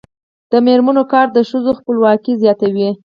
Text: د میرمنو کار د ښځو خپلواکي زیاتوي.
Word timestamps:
د 0.51 0.53
میرمنو 0.65 1.03
کار 1.11 1.27
د 1.31 1.37
ښځو 1.49 1.71
خپلواکي 1.79 2.33
زیاتوي. 2.41 2.89